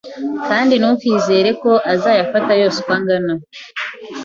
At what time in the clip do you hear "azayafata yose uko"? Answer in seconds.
1.93-2.91